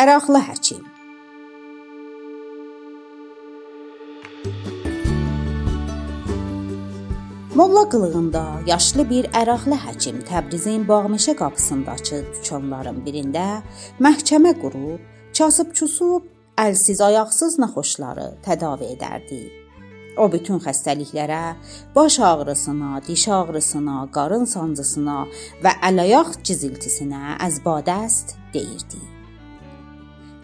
Əraqlı 0.00 0.38
həkim 0.40 0.84
Molla 7.54 7.82
qılığında 7.92 8.44
yaşlı 8.66 9.04
bir 9.10 9.28
əraqlı 9.42 9.76
həkim 9.82 10.22
Təbrizin 10.30 10.86
Bağmeşə 10.88 11.34
qapısındakı 11.42 12.22
dükanların 12.30 13.02
birində 13.04 13.44
məhkəmə 14.00 14.54
qurub, 14.62 15.04
kasıb-çusub, 15.36 16.32
əlsiz 16.64 17.04
ayaqsız 17.10 17.60
naxoşları 17.66 18.30
tədavi 18.48 18.94
edərdi. 18.96 19.42
O 20.16 20.32
bütün 20.32 20.64
xəstəliklərə, 20.64 21.44
baş 21.94 22.20
ağrısına, 22.32 23.04
diş 23.04 23.28
ağrısına, 23.28 24.00
qarın 24.16 24.48
sancısına 24.56 25.22
və 25.60 25.78
əl-ayaq 25.92 26.38
ciziltisinə 26.40 27.40
əzbadəst 27.50 28.38
deyirdi. 28.56 29.19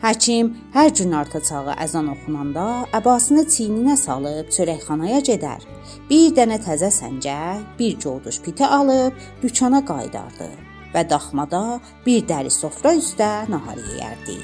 Həkim 0.06 0.52
hər 0.70 0.92
gün 0.95 1.15
arta 1.19 1.41
çağı 1.42 1.73
əzan 1.83 2.06
oxunanda 2.12 2.65
əbasını 2.95 3.42
çiyninə 3.51 3.96
salıb 3.98 4.52
çörəkxanaya 4.55 5.16
gedər. 5.29 5.65
Bir 6.06 6.29
dənə 6.37 6.60
təzə 6.62 6.92
səncək, 6.95 7.65
bir 7.79 7.96
coduş 8.05 8.37
pitə 8.45 8.69
alıb 8.77 9.16
dükana 9.42 9.80
qayıdardı 9.88 10.46
və 10.92 11.02
daxmada 11.10 11.62
bir 12.05 12.20
dəri 12.29 12.52
sofra 12.55 12.92
üstə 13.01 13.30
nahar 13.51 13.80
yeyərdi. 13.88 14.37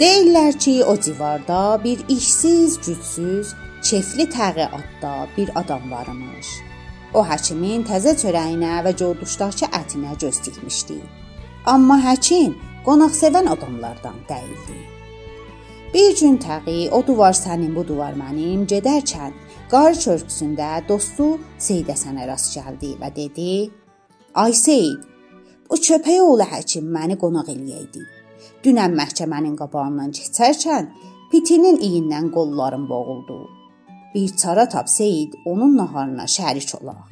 Deyirlər 0.00 0.58
ki, 0.64 0.74
o 0.82 0.96
civarda 0.96 1.60
bir 1.84 2.02
işsiz, 2.16 2.80
gücsüz, 2.86 3.52
kefli 3.86 4.26
təğə 4.34 4.66
adda 4.80 5.12
bir 5.36 5.52
adam 5.62 5.86
varmış. 5.92 6.50
O 7.14 7.22
həkimin 7.30 7.86
təzə 7.86 8.16
çörəyinə 8.24 8.82
və 8.88 8.96
coduşdakı 8.98 9.70
ətinə 9.78 10.18
göz 10.18 10.42
dikmişdi. 10.48 10.98
Amma 11.70 12.00
həkim 12.02 12.58
qonaqsevən 12.86 13.48
adamlardan 13.54 14.18
deyildi. 14.28 14.78
Bir 15.94 16.20
gün 16.20 16.36
təqi 16.38 16.90
o 16.90 17.06
duvar 17.06 17.34
sənin, 17.34 17.74
bu 17.74 17.82
duvar 17.88 18.14
mənim 18.14 18.62
gedərkən 18.72 19.32
qar 19.72 19.96
çörksündə 20.04 20.70
dostu 20.88 21.26
Seyid 21.58 21.90
Həsənə 21.90 22.26
rast 22.30 22.54
gəldi 22.56 22.94
və 23.00 23.10
dedi: 23.16 23.70
"Ay 24.34 24.52
Seyid, 24.64 25.00
bu 25.70 25.76
çöpəyə 25.86 26.22
oğlu 26.30 26.46
həkim 26.52 26.86
məni 26.96 27.16
qonaq 27.22 27.48
eləyəydi. 27.54 28.02
Dünən 28.64 28.94
məhkəmənin 29.00 29.56
qabağından 29.62 30.12
keçərkən 30.18 30.90
pitinin 31.32 31.76
iyindən 31.88 32.30
qollarım 32.36 32.88
boğuldu. 32.88 33.38
Bir 34.14 34.36
çara 34.36 34.68
tap 34.68 34.88
Seyid, 34.88 35.34
onun 35.44 35.76
naharına 35.76 36.26
şərik 36.36 36.70
olaq." 36.82 37.02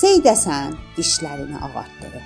Seyid 0.00 0.24
Həsən 0.30 0.76
dişlərini 0.96 1.58
ağartdı. 1.66 2.22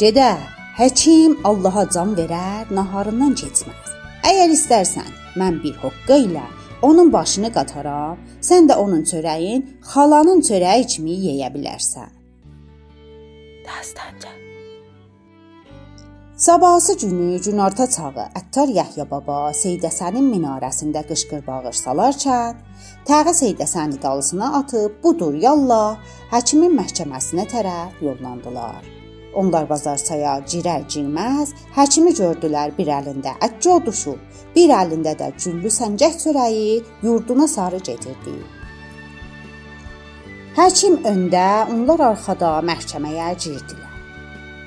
Gedə, 0.00 0.30
Həkim 0.72 1.34
Allaha 1.44 1.82
can 1.92 2.14
verər, 2.16 2.70
naharından 2.72 3.34
keçməz. 3.36 3.88
Əgər 4.24 4.52
istərsən, 4.54 5.10
mən 5.36 5.58
bir 5.60 5.74
hoqqa 5.82 6.16
ilə 6.24 6.46
onun 6.88 7.10
başını 7.12 7.50
qataram, 7.52 8.16
sən 8.40 8.70
də 8.70 8.78
onun 8.80 9.02
çörəyin 9.10 9.66
xalanın 9.92 10.40
çörəyi 10.48 10.86
kimi 10.94 11.16
yeyə 11.26 11.50
bilərsən. 11.52 12.08
Dastanca. 13.66 14.32
Sabahsı 16.36 16.96
günü 16.98 17.42
günorta 17.44 17.86
çağı 17.86 18.24
Əttar 18.40 18.72
Yəhya 18.78 19.04
baba 19.10 19.52
Seydəsənin 19.60 20.24
minarəsində 20.32 21.04
qışqır-bağır 21.10 21.76
salarkən, 21.82 22.56
Təğə 23.04 23.36
Seydəsəni 23.42 24.00
dalısına 24.02 24.50
atıb 24.62 24.98
budur 25.04 25.36
yallah 25.36 26.00
həkimin 26.32 26.74
məhkəməsinə 26.80 27.46
tərəf 27.52 28.02
yollandılar. 28.08 29.01
Onlar 29.34 29.68
bazarçaya 29.68 30.38
girər-girməz 30.52 31.54
həkimi 31.76 32.12
gördülər 32.16 32.74
bir 32.76 32.90
əlində 32.98 33.32
ətcə 33.46 33.76
oduşu, 33.78 34.16
bir 34.56 34.74
əlində 34.76 35.14
də 35.18 35.30
güllü 35.38 35.70
səncək 35.72 36.18
çörəyi 36.24 36.82
yurduna 37.02 37.48
sarı 37.48 37.78
gedirdi. 37.78 38.34
Həkim 40.56 40.98
öndə, 41.08 41.46
onlar 41.72 42.02
arxada 42.10 42.58
məhkəməyə 42.68 43.30
girdilər. 43.40 43.92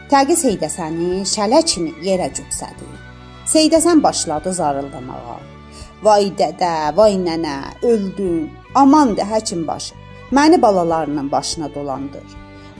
Təqi 0.09 0.37
Seydəsəni 0.37 1.21
şələ 1.29 1.59
kimi 1.69 1.93
yerə 2.05 2.31
cübsədi. 2.33 2.87
Seydəsən 3.49 4.01
başladı 4.01 4.53
zarıldamağa. 4.53 5.37
Vay 6.05 6.31
dədə, 6.39 6.95
vay 6.97 7.19
nənə, 7.21 7.55
öldüm. 7.85 8.49
Aman 8.75 9.13
da 9.17 9.25
həkim 9.29 9.67
başı. 9.67 9.93
Məni 10.31 10.61
balalarının 10.61 11.31
başına 11.31 11.75
dolandır. 11.75 12.25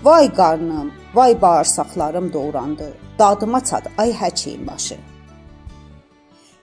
Vay 0.04 0.34
qarnım, 0.34 0.92
vay 1.16 1.42
bağırsaqlarım 1.42 2.34
doğrandı. 2.34 2.94
Dadıma 3.20 3.64
çat, 3.64 3.88
ay 3.98 4.12
həkim 4.12 4.68
başı. 4.68 4.98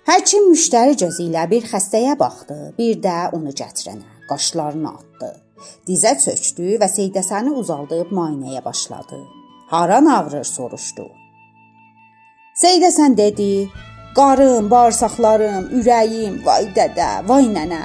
Həkim 0.06 0.48
müştəri 0.50 0.96
gözü 0.98 1.28
ilə 1.30 1.44
bir 1.50 1.66
xəstəyə 1.70 2.18
baxdı, 2.18 2.58
bir 2.78 2.98
də 3.04 3.18
onu 3.36 3.52
gətirənə, 3.60 4.26
qaşlarını 4.28 4.90
atdı. 4.90 5.30
Dizə 5.86 6.12
çökdü 6.24 6.76
və 6.82 6.88
Seydəsəni 6.96 7.54
uzaldıb 7.60 8.10
müayinəyə 8.10 8.64
başladı. 8.64 9.18
Haran 9.70 10.06
ağrır 10.06 10.44
soruşdu. 10.44 11.06
Seydəsən 12.62 13.16
dedi: 13.16 13.70
"Qarım, 14.18 14.70
bağırsaqlarım, 14.70 15.64
ürəyim, 15.78 16.34
vay 16.46 16.64
dədə, 16.76 17.10
vay 17.28 17.46
nənə." 17.56 17.84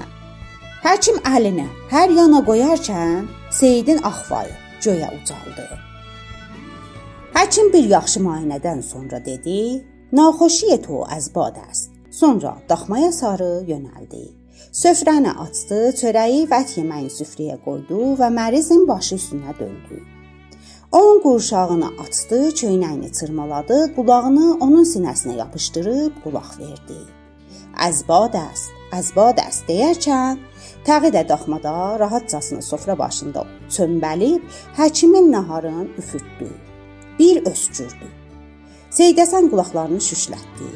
Həkim 0.88 1.18
əlini 1.36 1.68
hər 1.92 2.10
yana 2.20 2.40
qoyarkən 2.50 3.28
Seyidin 3.60 4.00
axvayı 4.10 4.56
göyə 4.82 5.10
ucaldı. 5.18 5.68
Həkim 7.37 7.73
bir 7.73 7.85
yaxşı 7.97 8.21
müayinədən 8.21 8.83
sonra 8.83 9.19
dedi: 9.25 9.85
"Naxoşiyə 10.13 10.79
to 10.87 11.07
əzbad 11.17 11.57
است." 11.71 11.91
Sonra 12.11 12.53
daxmaya 12.69 13.13
sarı 13.13 13.65
yönəldi. 13.73 14.25
Söfrəni 14.83 15.33
açdı, 15.45 15.79
çörəyi 16.01 16.43
və 16.51 16.59
ət 16.63 16.75
yeməyi 16.79 17.09
süfrəyə 17.19 17.57
qoydu 17.65 18.01
və 18.21 18.29
mərizin 18.39 18.85
başı 18.89 19.15
üstünə 19.21 19.53
döndü. 19.61 20.03
Onun 20.93 21.21
qurşağını 21.25 21.89
açdı, 22.05 22.39
köynəyini 22.61 23.13
çırmaladı, 23.19 23.95
qulağını 23.97 24.47
onun 24.65 24.85
sinəsinə 24.93 25.37
yapışdırıb 25.39 26.21
qulaq 26.25 26.51
verdi. 26.61 27.01
Əzbad 27.89 28.37
است, 28.37 28.73
əzbad 28.99 29.41
است 29.49 29.65
deyərkən 29.69 30.37
Təği 30.87 31.13
də 31.15 31.23
daxmada 31.29 31.99
rahatcasına 32.03 32.63
sofra 32.63 32.99
başında 32.99 33.45
çömbəlib 33.71 34.43
həkimin 34.77 35.33
naharın 35.33 35.89
üfütdü. 35.99 36.51
Bir 37.20 37.42
öskürdü. 37.52 38.10
Seydəsən 38.98 39.50
qulaqlarını 39.52 40.02
şüşlətdi. 40.10 40.70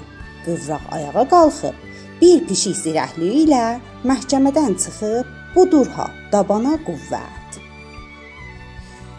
Qıvraq 0.46 0.84
ayağa 0.96 1.26
qalxıb 1.34 1.78
bir 2.22 2.42
pişik 2.48 2.76
zirəhliyi 2.84 3.46
ilə 3.46 3.66
məhkəmədən 4.10 4.76
çıxıb 4.84 5.30
budur 5.56 5.88
ha, 5.96 6.08
dabana 6.34 6.76
qüvvət. 6.88 7.62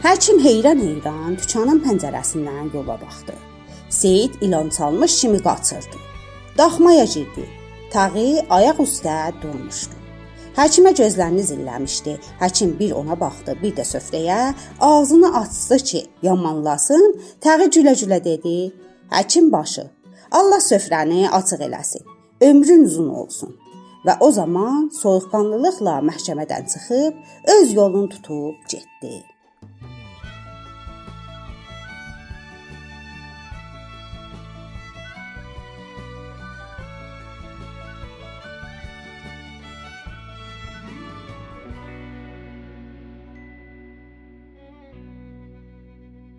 Həkim 0.03 0.43
heyran-heyran 0.43 1.39
dükanın 1.39 1.83
pəncərəsindən 1.87 2.75
yola 2.75 2.99
baxdı. 3.03 3.35
Seyid 3.89 4.35
ilan 4.41 4.69
çalmış 4.69 5.21
kimi 5.21 5.43
qaçırdı. 5.43 5.99
Daxmaya 6.59 7.05
girdi. 7.05 7.45
Tağı 7.93 8.47
ayaq 8.51 8.79
üstə 8.87 9.17
durmuşdu. 9.43 10.02
Həkimə 10.53 10.91
gözlərini 10.93 11.43
zilləmişdi. 11.49 12.19
Həkim 12.41 12.75
bir 12.77 12.93
ona 13.01 13.17
baxdı, 13.21 13.55
bir 13.63 13.73
də 13.79 13.87
söfrəyə, 13.89 14.53
ağzını 14.85 15.31
açdı 15.41 15.79
ki, 15.89 16.03
yamanlasın. 16.29 17.17
Təği 17.41 17.71
gülə-gülə 17.77 18.19
dedi: 18.25 18.57
"Həkim 19.17 19.49
başı, 19.53 19.87
Allah 20.31 20.61
söfrəni 20.71 21.29
açıq 21.39 21.61
eləsin. 21.69 22.05
Ömrün 22.49 22.85
uzun 22.85 23.09
olsun." 23.09 23.57
Və 24.07 24.15
o 24.21 24.31
zaman 24.31 24.91
soyuqqanlılıqla 25.03 25.95
məhkəmədən 26.11 26.65
çıxıb 26.73 27.13
öz 27.57 27.75
yolunu 27.79 28.09
tutub 28.09 28.55
getdi. 28.69 29.32